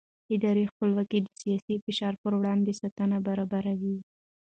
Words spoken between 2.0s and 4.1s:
پر وړاندې ساتنه برابروي